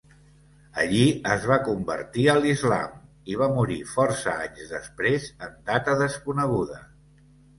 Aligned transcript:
Allí 0.83 1.01
es 1.33 1.43
va 1.51 1.57
convertir 1.65 2.23
a 2.31 2.35
l'islam 2.45 2.95
i 3.33 3.37
va 3.43 3.49
morir 3.57 3.77
força 3.91 4.33
anys 4.47 4.73
després 4.73 5.27
en 5.49 5.53
data 5.71 5.95
desconeguda. 6.03 6.83